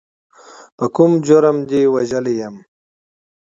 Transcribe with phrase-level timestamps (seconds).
[0.77, 2.55] په کوم جرم دې وژلی یم.